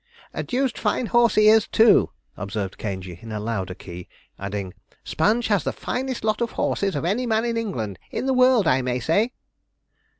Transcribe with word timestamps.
'A 0.33 0.41
deuced 0.41 0.79
fine 0.79 1.05
horse 1.05 1.35
he 1.35 1.47
is, 1.47 1.67
too,' 1.67 2.09
observed 2.35 2.79
Caingey, 2.79 3.19
in 3.21 3.31
a 3.31 3.39
louder 3.39 3.75
key; 3.75 4.07
adding, 4.39 4.73
'Sponge 5.03 5.45
has 5.49 5.63
the 5.63 5.71
finest 5.71 6.23
lot 6.23 6.41
of 6.41 6.53
horses 6.53 6.95
of 6.95 7.05
any 7.05 7.27
man 7.27 7.45
in 7.45 7.55
England 7.55 7.99
in 8.09 8.25
the 8.25 8.33
world, 8.33 8.65
I 8.65 8.81
may 8.81 8.99
say.' 8.99 9.31